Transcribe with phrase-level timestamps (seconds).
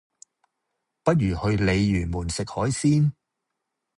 [1.03, 3.11] 不如去鯉魚門食海鮮？